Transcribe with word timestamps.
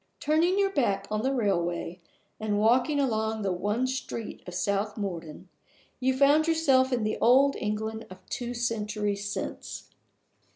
Turning 0.19 0.57
your 0.57 0.71
back 0.71 1.05
on 1.11 1.21
the 1.21 1.31
railway, 1.31 1.99
and 2.39 2.57
walking 2.57 2.99
along 2.99 3.43
the 3.43 3.51
one 3.51 3.85
street 3.85 4.41
of 4.47 4.55
South 4.55 4.97
Morden, 4.97 5.47
you 5.99 6.17
found 6.17 6.47
yourself 6.47 6.91
in 6.91 7.03
the 7.03 7.19
old 7.21 7.55
England 7.57 8.07
of 8.09 8.17
two 8.27 8.55
centuries 8.55 9.29
since. 9.29 9.91